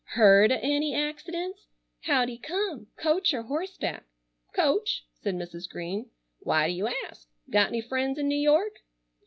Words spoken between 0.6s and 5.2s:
any accidents? How'd he come? Coach or horseback?" "Coach,"